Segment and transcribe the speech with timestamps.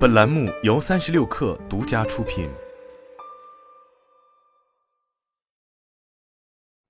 [0.00, 2.48] 本栏目由三十六氪独家出品。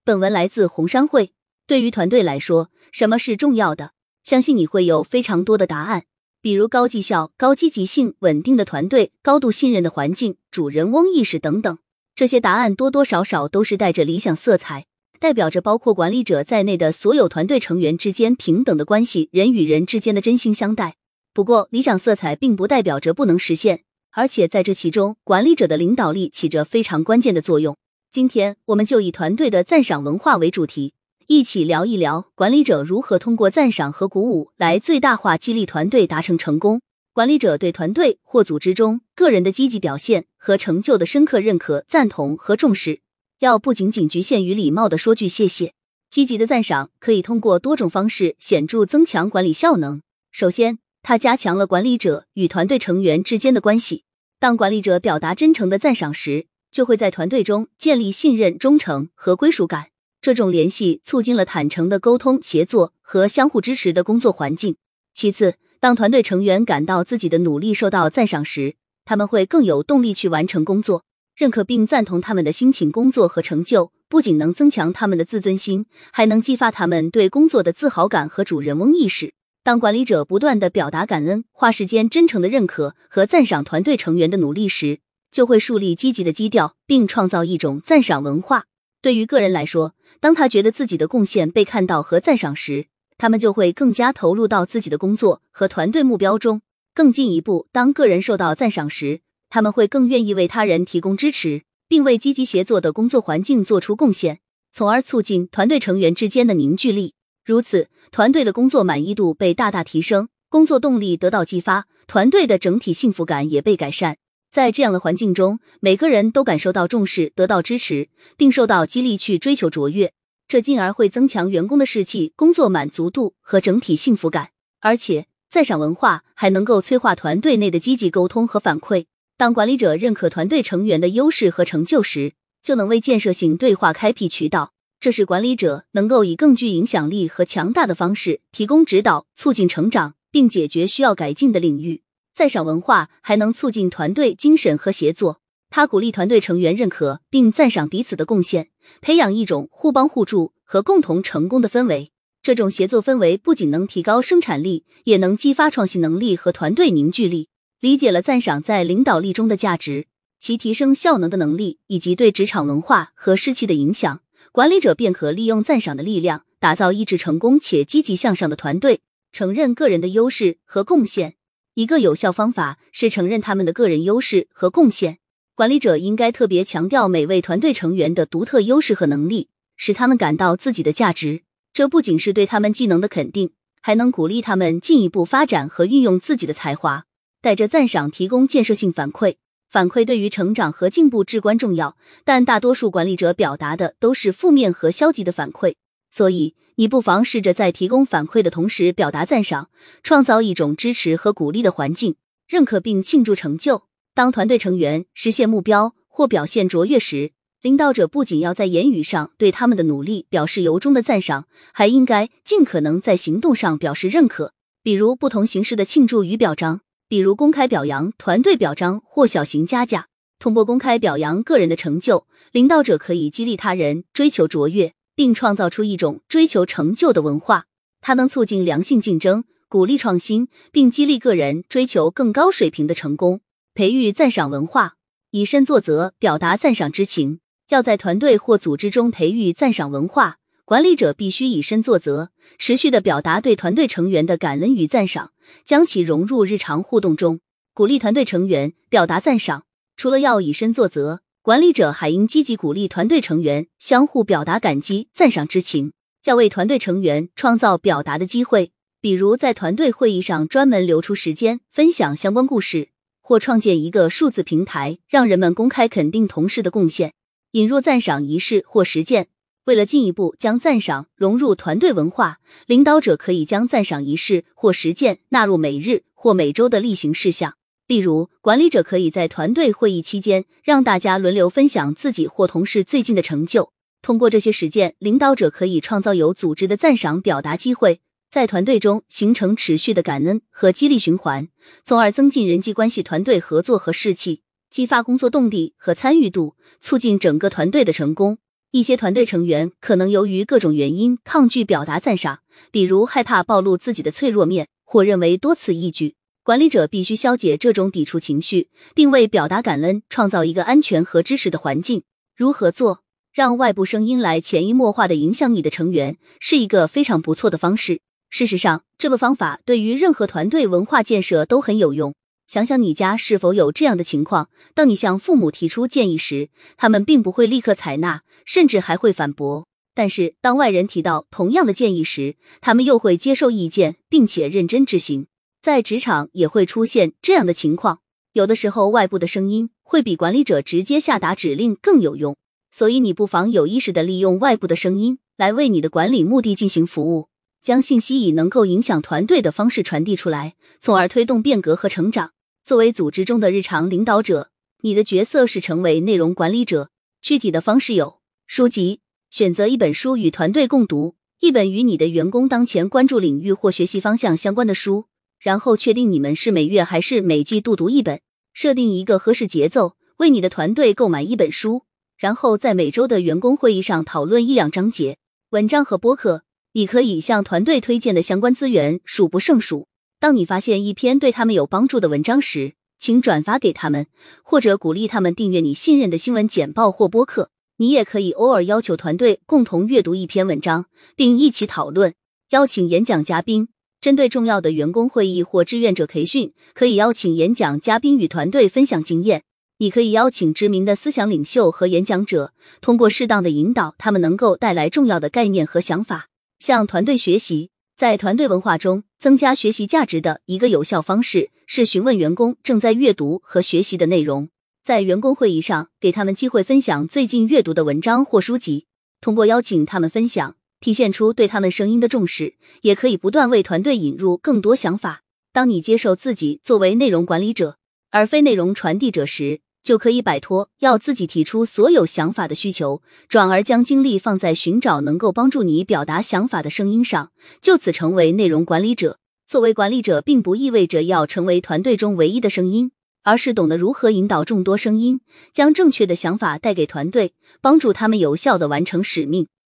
[0.05, 1.33] 本文来自红商会。
[1.67, 3.95] 对于团队来说，什么是重要的？
[4.23, 6.05] 相信你会有非常多的答案，
[6.41, 11.79] 比如高绩效、高积极性、稳定的团队、高度信任的环境、主人翁意识等等。
[12.15, 14.87] 这些答案多多少少都是带着理想色彩，
[15.19, 20.99] 代表着包括管理者在内的所有团队成员之间平等的关系，人与人之间的真心相待。
[21.33, 27.77] 不过，理想色彩并不代表着不能实现，而且在这其中，管理者的领导力起着非常关键的作用。
[28.11, 30.95] 今天，我们就以团队的赞赏文化为主题，
[31.29, 36.81] 一起聊一聊管理者如何通过赞赏和鼓舞来最大化激励团队达成成功。
[37.13, 43.01] 管理者对团队或组织中个人的积极表现和成就的深刻认可、赞同和重视，
[43.39, 45.75] 要不仅仅局限于礼貌的说句谢谢。
[46.11, 50.03] 积极的赞赏可以通过多种方式显著增强管理效能。
[50.33, 54.05] 首先，它加强了管理者与团队成员之间的关系。
[54.39, 59.89] 当管理者表达真诚的赞赏时，就会在团队中建立信任、忠诚和归属感。
[60.21, 64.77] 这种联系促进了坦诚的沟通、协作和相互支持的工作环境。
[65.15, 71.05] 其次，当团队成员感到自己的努力受到赞赏时，他们会更有动力去完成工作。
[71.37, 79.33] 认可并赞同他们的辛勤工作和成就，不仅能增强他们的自尊心，还能激发他们对工作的自豪感和主人翁意识。
[79.63, 88.65] 当管理者不断的表达感恩，花时间真诚的认可和赞赏团队成员的努力时，就会树立积极的基调，并创造一种赞赏文化。
[89.03, 92.87] 对于个人来说，当他觉得自己的贡献被看到和赞赏时，
[93.19, 96.63] 他们就会更加投入到自己的工作和团队目标中。
[96.95, 104.41] 更进一步，当个人受到赞赏时，他们会更愿意为他人提供支持，并为积极协作的工作环境做出贡献，
[104.73, 107.13] 从而促进团队成员之间的凝聚力。
[107.45, 114.19] 如此，团队的工作满意度被大大提升，工作动力得到激发，团队的整体幸福感也被改善。
[114.51, 120.13] 在这样的环境中，每个人都感受到重视，得到支持，并受到激励去追求卓越，
[120.49, 124.51] 这进而会增强员工的士气、工作满足度和整体幸福感。
[124.81, 129.07] 而且，赞赏文化还能够催化团队内的积极沟通和反馈。
[129.37, 134.73] 当管理者认可团队成员的优势和成就时，就能为建设性对话开辟渠道。
[135.01, 142.03] 这是管理者能够以更具影响力和强大的方式提供指导，促进成长，并解决需要改进的领域。
[142.35, 145.41] 赞赏文化还能促进团队精神和协作。
[145.71, 148.69] 它鼓励团队成员认可并赞赏彼此的贡献，
[149.01, 152.13] 培养一种互帮互助和共同成功的氛围。
[152.43, 157.49] 这种协作氛围不仅能提高生产力，也能激发创新能力和团队凝聚力。
[157.81, 160.09] 理解了赞赏在领导力中的价值，
[160.39, 164.21] 其提升效能的能力，以及对职场文化和士气的影响。
[164.53, 169.01] 管理者便可利用赞赏的力量，打造一支成功且积极向上的团队。
[169.31, 171.37] 承认个人的优势和贡献，
[171.75, 175.19] 一个有效方法是承认他们的个人优势和贡献。
[175.55, 181.43] 管理者应该特别强调每位团队成员的独特优势和能力，使他们感到自己的价值。
[181.73, 187.05] 这不仅是对他们技能的肯定，还能鼓励他们进一步发展和运用自己的才华。
[187.41, 189.37] 带着赞赏，提供建设性反馈。
[189.71, 195.75] 反馈对于成长和进步至关重要，但大多数管理者表达的都是负面和消极的反馈。
[196.11, 199.71] 所以，你不妨试着在提供反馈的同时表达赞赏，
[200.03, 202.17] 创造一种支持和鼓励的环境，
[202.49, 203.85] 认可并庆祝成就。
[204.13, 207.31] 当团队成员实现目标或表现卓越时，
[207.63, 214.53] 领导者不仅要在言语上对他们的努力表示由衷的赞赏，还应该尽可能在行动上表示认可，
[214.83, 216.81] 比如不同形式的庆祝与表彰。
[217.11, 220.07] 比如公开表扬、团队表彰或小型嘉奖。
[220.39, 227.65] 通过公开表扬个人的成就，领导者可以激励他人追求卓越，并创造出一种追求成就的文化。
[228.01, 233.41] 它能促进良性竞争，鼓励创新，并激励个人追求更高水平的成功。
[233.75, 234.95] 培育赞赏文化，
[235.33, 237.41] 以身作则，表达赞赏之情。
[237.71, 240.40] 要在团队或组织中培育赞赏文化。
[240.71, 245.33] 管理者必须以身作则，持续的表达对团队成员的感恩与赞赏，
[245.65, 247.41] 将其融入日常互动中，
[247.75, 249.65] 鼓励团队成员表达赞赏。
[249.97, 255.93] 除了要以身作则，管理者还应积极鼓励团队成员相互表达感激、赞赏之情，
[256.27, 258.71] 要为团队成员创造表达的机会，
[259.01, 262.91] 比如在团队会议上专门留出时间分享相关故事，
[263.21, 267.13] 或创建一个数字平台，让人们公开肯定同事的贡献，
[267.55, 269.27] 引入赞赏仪式或实践。
[269.65, 277.55] 为了进一步将赞赏融入团队文化，领导者可以将赞赏仪式或实践纳入每日或每周的例行事项。
[277.87, 283.73] 例如，管理者可以在团队会议期间让大家轮流分享自己或同事最近的成就。
[284.01, 291.49] 通过这些实践，领导者可以创造有组织的赞赏表达机会，在团队中形成持续的感恩和激励循环，
[291.85, 298.39] 从而增进人际关系、团队合作和士气，激发工作动力和参与度，促进整个团队的成功。
[298.73, 302.39] 一些团队成员可能由于各种原因抗拒表达赞赏，
[302.71, 306.15] 比如害怕暴露自己的脆弱面，或认为多此一举。
[306.45, 312.05] 管理者必须消解这种抵触情绪，并为表达感恩创造一个安全和支持的环境。
[312.37, 313.03] 如何做？
[313.33, 318.01] 让外部声音来潜移默化的影响你的成员，是一个非常不错的方式。
[318.29, 322.15] 事实上，这个方法对于任何团队文化建设都很有用。
[322.51, 335.29] 想想你家是否有这样的情况：当你向父母提出建议时，他们并不会立刻采纳，甚至还会反驳；但是当外人提到同样的建议时，他们又会接受意见，并且认真执行。
[335.63, 338.01] 在职场也会出现这样的情况，
[338.33, 342.37] 有的时候外部的声音会比管理者直接下达指令更有用，
[342.73, 347.29] 所以你不妨有意识的利用外部的声音来为你的管理目的进行服务。
[347.63, 352.33] 将信息以能够影响团队的方式传递出来，从而推动变革和成长。
[352.71, 354.51] 作为组织中的日常领导者，
[354.83, 356.91] 你的角色是成为内容管理者。
[357.21, 365.07] 具体的方式有：书籍，选择一本书与团队共读，一本与你的员工当前关注领域或学习方向相关的书，
[365.41, 368.21] 然后确定你们是每月还是每季度读一本。
[368.53, 375.19] 设定一个合适节奏，为你的团队购买一本书，然后在每周的员工会议上讨论一两章节。
[375.49, 376.45] 文章和播客。
[376.75, 379.89] 你可以向团队推荐的相关资源数不胜数。
[380.21, 384.07] 当你发现一篇对他们有帮助的文章时，请转发给他们，
[384.43, 387.49] 或者鼓励他们订阅你信任的新闻简报或播客。
[387.79, 390.85] 你也可以偶尔要求团队共同阅读一篇文章，
[391.17, 392.13] 并一起讨论。
[392.51, 393.69] 邀请演讲嘉宾，
[393.99, 399.45] 针对重要的员工会议或志愿者培训，可以邀请演讲嘉宾与团队分享经验。
[399.79, 402.53] 你可以邀请知名的思想领袖和演讲者，
[402.83, 406.29] 通过适当的引导，他们能够带来重要的概念和想法。
[406.59, 414.49] 向团队学习，在团队文化中增加学习价值的一个有效方式是询问员工正在阅读和学习的内容。
[414.83, 418.87] 在员工会议上，给他们机会分享最近阅读的文章或书籍。
[419.21, 425.23] 通过邀请他们分享，体现出对他们声音的重视，也可以不断为团队引入更多想法。
[425.53, 427.77] 当你接受自己作为内容管理者，
[428.09, 437.31] 而非内容传递者时，就可以摆脱要自己提出所有想法的需求，转而将精力放在寻找能够帮助你表达想法的声音上，
[437.61, 439.19] 就此成为内容管理者。
[439.47, 442.93] 作为管理者，并不意味着要成为团队中唯一的声音，
[443.25, 445.21] 而是懂得如何引导众多声音，
[445.53, 449.49] 将正确的想法带给团队，帮助他们有效的完成使命。